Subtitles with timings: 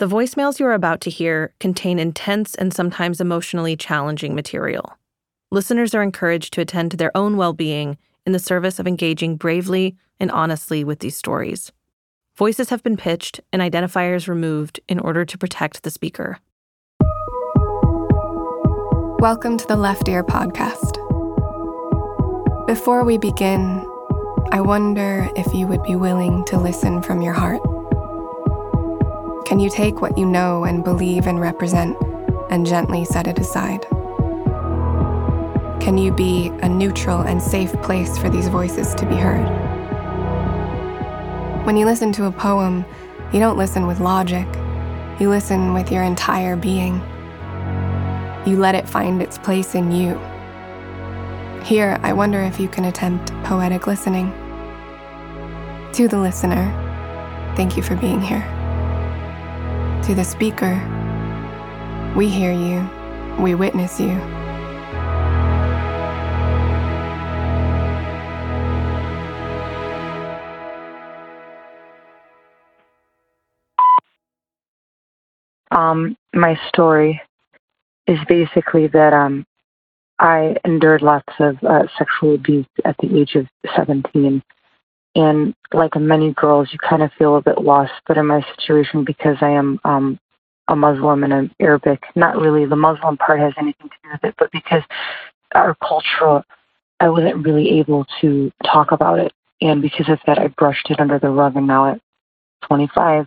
[0.00, 4.96] The voicemails you are about to hear contain intense and sometimes emotionally challenging material.
[5.50, 9.36] Listeners are encouraged to attend to their own well being in the service of engaging
[9.36, 11.70] bravely and honestly with these stories.
[12.34, 16.38] Voices have been pitched and identifiers removed in order to protect the speaker.
[19.18, 20.96] Welcome to the Left Ear Podcast.
[22.66, 23.86] Before we begin,
[24.50, 27.60] I wonder if you would be willing to listen from your heart.
[29.50, 31.96] Can you take what you know and believe and represent
[32.50, 33.84] and gently set it aside?
[35.80, 39.44] Can you be a neutral and safe place for these voices to be heard?
[41.66, 42.84] When you listen to a poem,
[43.32, 44.46] you don't listen with logic,
[45.18, 47.02] you listen with your entire being.
[48.46, 50.14] You let it find its place in you.
[51.64, 54.30] Here, I wonder if you can attempt poetic listening.
[55.94, 56.70] To the listener,
[57.56, 58.46] thank you for being here.
[60.04, 60.74] To the speaker,
[62.16, 62.88] we hear you,
[63.38, 64.10] we witness you.
[75.70, 77.20] Um, my story
[78.06, 79.44] is basically that um,
[80.18, 84.42] I endured lots of uh, sexual abuse at the age of 17
[85.14, 87.92] and like many girls, you kind of feel a bit lost.
[88.06, 90.18] But in my situation, because I am um,
[90.68, 94.24] a Muslim and I'm Arabic, not really the Muslim part has anything to do with
[94.24, 94.82] it, but because
[95.54, 96.44] our culture,
[97.00, 99.32] I wasn't really able to talk about it.
[99.60, 101.56] And because of that, I brushed it under the rug.
[101.56, 102.00] And now at
[102.66, 103.26] 25,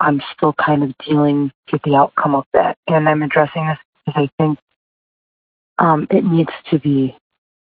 [0.00, 2.78] I'm still kind of dealing with the outcome of that.
[2.86, 4.58] And I'm addressing this because I think
[5.78, 7.16] um, it needs to be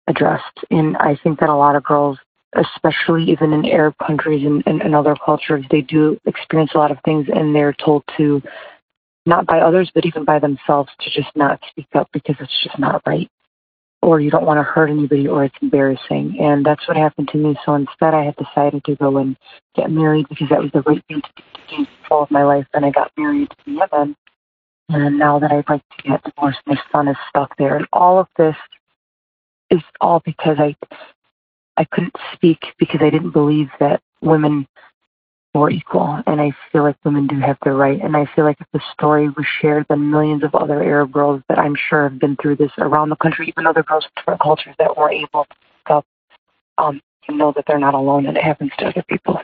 [0.08, 0.60] addressed.
[0.70, 2.18] And I think that a lot of girls
[2.56, 6.92] especially even in Arab countries and, and, and, other cultures, they do experience a lot
[6.92, 8.42] of things and they're told to,
[9.26, 12.80] not by others, but even by themselves, to just not speak up because it's just
[12.80, 13.30] not right.
[14.02, 16.38] Or you don't want to hurt anybody or it's embarrassing.
[16.40, 17.58] And that's what happened to me.
[17.66, 19.36] So instead, I had decided to go and
[19.76, 22.44] get married because that was the right thing to do to gain control of my
[22.44, 22.68] life.
[22.74, 24.16] And I got married to Yemen.
[24.90, 27.76] And now that I'd like to get divorced, my son is stuck there.
[27.76, 28.56] And all of this
[29.70, 30.76] is all because I
[31.78, 34.68] I couldn't speak because I didn't believe that women
[35.54, 36.22] were equal.
[36.26, 38.02] And I feel like women do have the right.
[38.02, 41.42] And I feel like if the story was shared, then millions of other Arab girls
[41.50, 44.42] that I'm sure have been through this around the country, even other girls from different
[44.42, 46.06] cultures that were able to speak up,
[46.78, 49.42] um, know that they're not alone and it happens to other people.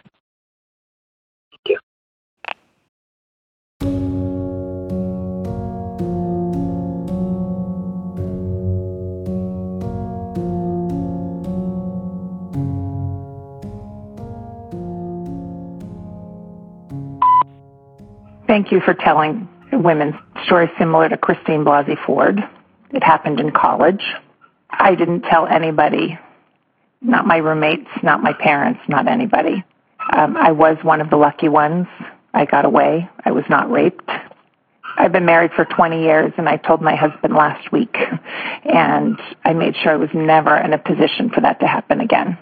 [18.54, 20.14] Thank you for telling women's
[20.46, 22.40] stories similar to Christine Blasey Ford.
[22.92, 24.04] It happened in college.
[24.70, 26.20] I didn't tell anybody,
[27.02, 29.64] not my roommates, not my parents, not anybody.
[30.16, 31.88] Um, I was one of the lucky ones.
[32.36, 33.10] I got away.
[33.26, 34.08] I was not raped.
[34.98, 37.98] I've been married for 20 years and I told my husband last week
[38.66, 42.38] and I made sure I was never in a position for that to happen again.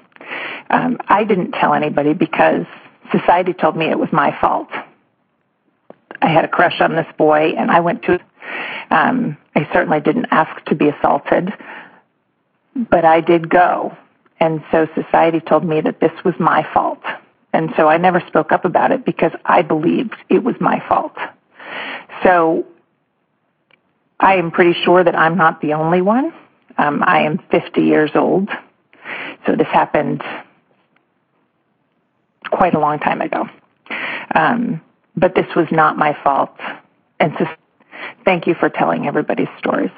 [0.72, 2.66] Um, I didn't tell anybody because
[3.14, 4.68] society told me it was my fault.
[6.22, 8.20] I had a crush on this boy, and I went to.
[8.90, 11.54] Um, I certainly didn't ask to be assaulted,
[12.76, 13.96] but I did go,
[14.40, 17.02] and so society told me that this was my fault,
[17.54, 21.16] and so I never spoke up about it because I believed it was my fault.
[22.24, 22.66] So
[24.20, 26.34] I am pretty sure that I'm not the only one.
[26.78, 28.50] Um, I am 50 years old,
[29.46, 30.24] so this happened
[32.50, 33.48] quite a long time ago.
[34.34, 34.82] Um,
[35.16, 36.56] but this was not my fault.
[37.20, 37.46] And so
[38.26, 39.92] thank you for telling everybody's stories.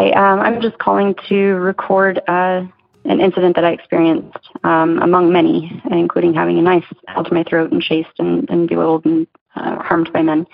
[0.00, 2.62] Hi, um, I'm just calling to record uh,
[3.04, 7.44] an incident that I experienced, um, among many, including having a knife held to my
[7.44, 9.26] throat and chased and, and belittled and
[9.56, 10.46] uh, harmed by men.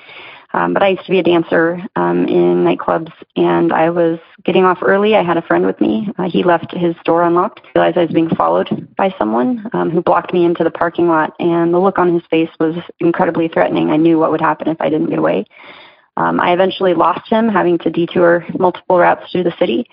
[0.53, 4.65] Um, but I used to be a dancer um, in nightclubs, and I was getting
[4.65, 5.15] off early.
[5.15, 6.09] I had a friend with me.
[6.19, 7.61] Uh, he left his door unlocked.
[7.67, 11.07] I realized I was being followed by someone um, who blocked me into the parking
[11.07, 13.91] lot, and the look on his face was incredibly threatening.
[13.91, 15.45] I knew what would happen if I didn't get away.
[16.17, 19.89] Um, I eventually lost him, having to detour multiple routes through the city.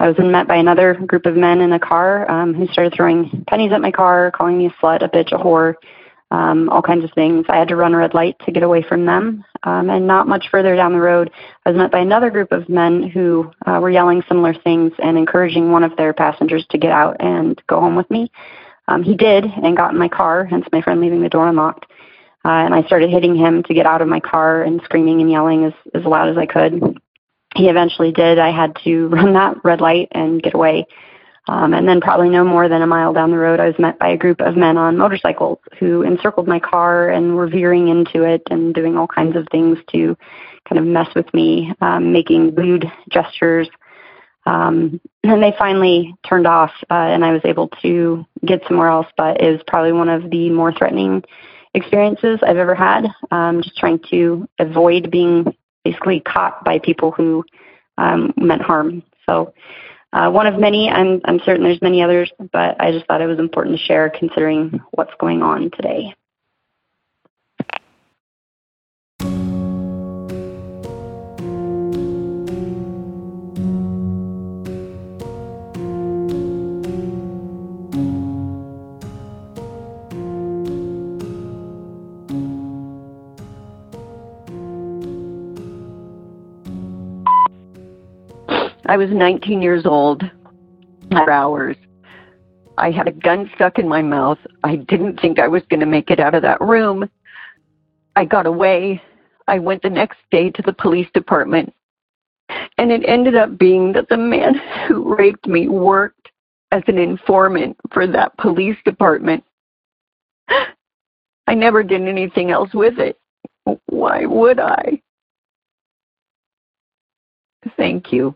[0.00, 2.94] I was then met by another group of men in a car um, who started
[2.94, 5.74] throwing pennies at my car, calling me a slut, a bitch, a whore,
[6.30, 7.46] um, all kinds of things.
[7.48, 9.44] I had to run a red light to get away from them.
[9.64, 11.32] Um, and not much further down the road,
[11.66, 15.18] I was met by another group of men who uh, were yelling similar things and
[15.18, 18.30] encouraging one of their passengers to get out and go home with me.
[18.86, 21.86] Um, he did and got in my car, hence my friend leaving the door unlocked.
[22.44, 25.30] Uh, and I started hitting him to get out of my car and screaming and
[25.30, 26.98] yelling as, as loud as I could.
[27.54, 28.38] He eventually did.
[28.38, 30.86] I had to run that red light and get away.
[31.48, 33.98] Um, and then, probably no more than a mile down the road, I was met
[33.98, 38.22] by a group of men on motorcycles who encircled my car and were veering into
[38.22, 40.14] it and doing all kinds of things to
[40.68, 43.66] kind of mess with me, um, making lewd gestures.
[44.44, 49.06] Um, and they finally turned off, uh, and I was able to get somewhere else.
[49.16, 51.24] But it was probably one of the more threatening
[51.78, 53.08] experiences I've ever had.
[53.30, 55.54] Um, just trying to avoid being
[55.84, 57.44] basically caught by people who
[57.96, 59.02] um, meant harm.
[59.26, 59.54] So
[60.12, 60.90] uh, one of many.
[60.90, 64.10] I'm, I'm certain there's many others, but I just thought it was important to share
[64.10, 66.14] considering what's going on today.
[88.88, 90.22] I was 19 years old
[91.10, 91.76] for hours.
[92.78, 94.38] I had a gun stuck in my mouth.
[94.64, 97.08] I didn't think I was going to make it out of that room.
[98.16, 99.02] I got away.
[99.46, 101.74] I went the next day to the police department.
[102.78, 104.54] And it ended up being that the man
[104.88, 106.30] who raped me worked
[106.72, 109.44] as an informant for that police department.
[110.48, 113.18] I never did anything else with it.
[113.86, 115.02] Why would I?
[117.76, 118.34] Thank you.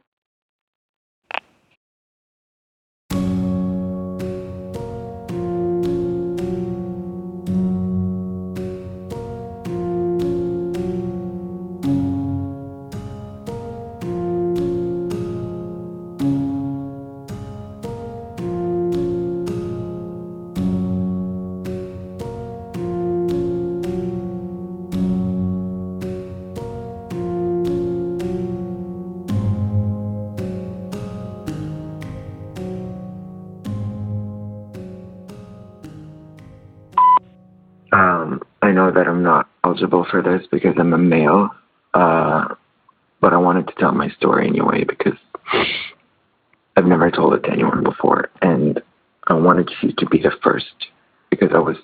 [39.72, 41.50] Eligible for this because I'm a male.
[41.94, 42.54] Uh,
[43.20, 45.18] but I wanted to tell my story anyway because
[46.76, 48.30] I've never told it to anyone before.
[48.40, 48.82] And
[49.28, 50.74] I wanted you to be the first
[51.30, 51.76] because I was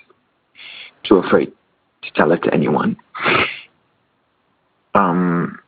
[1.05, 1.53] too afraid
[2.03, 2.97] to tell it to anyone.
[4.95, 5.61] Um,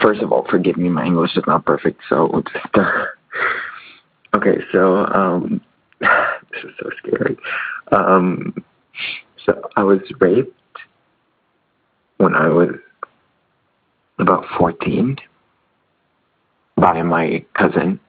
[0.00, 5.06] first of all, forgive me, my English is not perfect, so just, uh, okay, so,
[5.06, 5.60] um,
[6.00, 7.36] this is so scary.
[7.90, 8.52] Um,
[9.46, 10.55] so I was raped
[12.18, 12.70] when I was
[14.18, 15.16] about 14
[16.76, 18.00] by my cousin.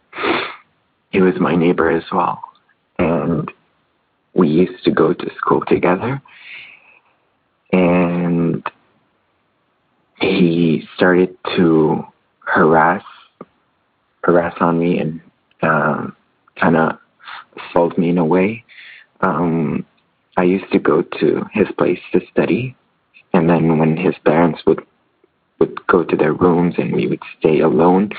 [1.12, 2.42] He was my neighbor as well.
[3.00, 3.52] And
[4.34, 6.22] we used to go to school together.
[7.72, 8.66] And
[10.20, 12.04] he started to
[12.46, 13.04] harass
[14.24, 15.22] harass on me and
[15.62, 16.16] um,
[16.60, 16.98] kind of
[17.56, 18.64] assault me in a way.
[19.22, 19.86] Um,
[20.36, 22.76] I used to go to his place to study
[23.38, 24.84] and then when his parents would
[25.60, 28.10] would go to their rooms and we would stay alone,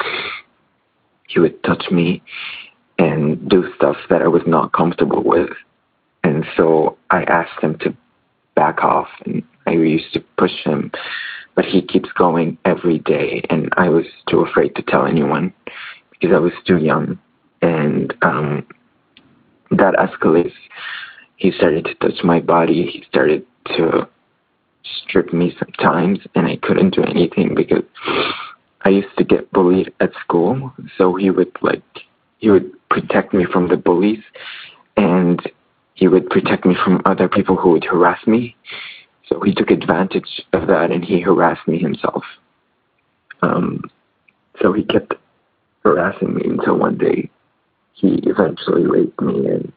[1.26, 2.22] he would touch me
[3.00, 5.50] and do stuff that I was not comfortable with.
[6.22, 7.96] And so I asked him to
[8.54, 10.92] back off and I used to push him,
[11.56, 15.52] but he keeps going every day and I was too afraid to tell anyone
[16.10, 17.18] because I was too young.
[17.60, 18.66] And um,
[19.72, 20.54] that escalates.
[21.36, 22.86] He started to touch my body.
[22.86, 23.44] He started
[23.76, 24.08] to
[25.02, 27.84] stripped me sometimes and I couldn't do anything because
[28.82, 30.72] I used to get bullied at school.
[30.96, 31.82] So he would like
[32.38, 34.22] he would protect me from the bullies
[34.96, 35.40] and
[35.94, 38.56] he would protect me from other people who would harass me.
[39.26, 42.22] So he took advantage of that and he harassed me himself.
[43.42, 43.82] Um,
[44.62, 45.14] so he kept
[45.84, 47.30] harassing me until one day
[47.94, 49.72] he eventually raped me and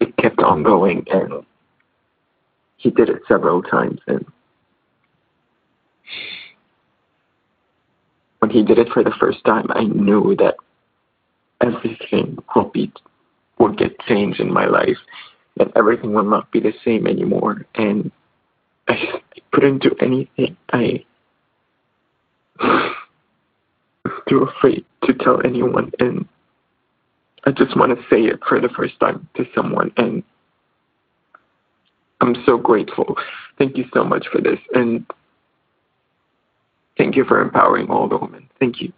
[0.00, 1.44] it kept on going and
[2.82, 4.00] he did it several times.
[4.08, 4.26] And
[8.40, 10.56] when he did it for the first time, I knew that
[11.60, 12.92] everything will be
[13.58, 14.96] will get changed in my life,
[15.56, 17.64] that everything will not be the same anymore.
[17.76, 18.10] And
[18.88, 20.56] I, I couldn't do anything.
[20.72, 21.04] I
[24.04, 26.26] was too afraid to tell anyone, and
[27.44, 30.24] I just want to say it for the first time to someone and
[32.22, 33.16] I'm so grateful.
[33.58, 34.60] Thank you so much for this.
[34.74, 35.04] And
[36.96, 38.48] thank you for empowering all the women.
[38.60, 38.92] Thank you.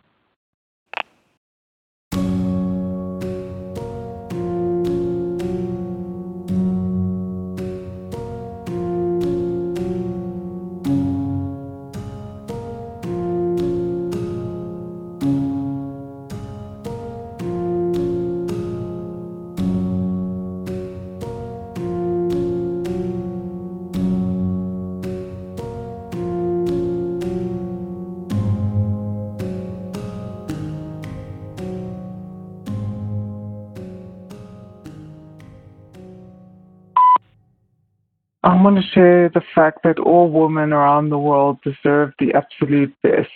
[38.65, 43.29] Want to share the fact that all women around the world deserve the absolute best.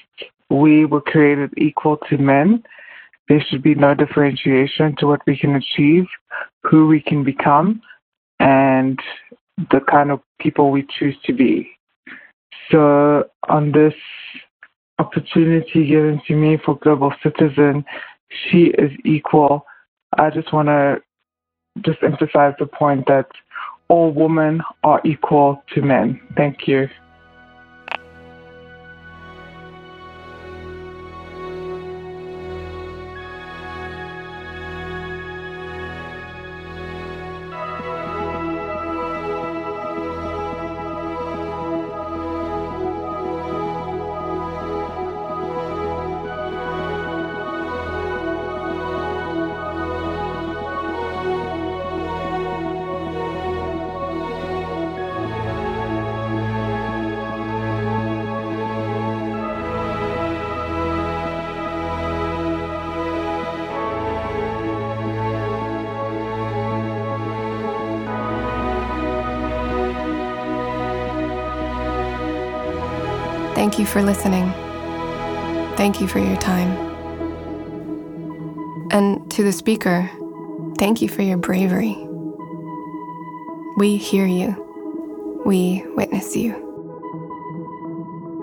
[0.49, 2.65] We were created equal to men.
[3.29, 6.07] There should be no differentiation to what we can achieve,
[6.63, 7.83] who we can become,
[8.41, 8.99] and
[9.71, 11.71] the kind of people we choose to be.
[12.71, 13.95] So, on this
[14.99, 17.85] opportunity given to me for Global Citizen,
[18.31, 19.67] she is equal.
[20.19, 21.03] I just want to
[21.83, 23.27] just emphasize the point that
[23.89, 26.21] all women are equal to men.
[26.37, 26.89] Thank you.
[73.59, 74.53] Thank you for listening.
[75.77, 76.71] Thank you for your time.
[78.93, 80.09] And to the speaker,
[80.79, 81.99] thank you for your bravery.
[83.77, 85.43] We hear you.
[85.45, 86.55] We witness you.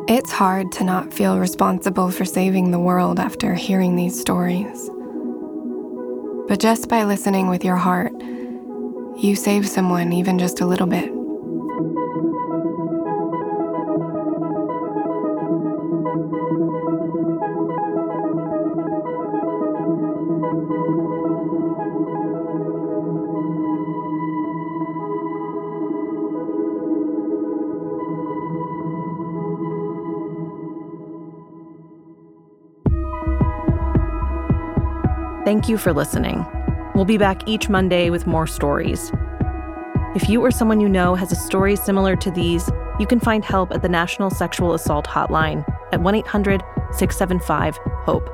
[0.09, 4.89] It's hard to not feel responsible for saving the world after hearing these stories.
[6.49, 8.11] But just by listening with your heart,
[9.17, 11.09] you save someone even just a little bit.
[35.45, 36.43] Thank you for listening.
[36.95, 39.11] We'll be back each Monday with more stories.
[40.15, 42.67] If you or someone you know has a story similar to these,
[42.99, 48.27] you can find help at the National Sexual Assault Hotline at 1 800 675 HOPE.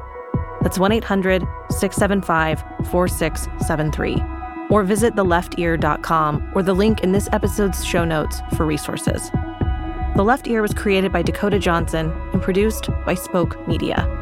[0.62, 4.24] That's 1 800 675 4673.
[4.70, 9.30] Or visit theleftear.com or the link in this episode's show notes for resources.
[10.16, 14.21] The Left Ear was created by Dakota Johnson and produced by Spoke Media.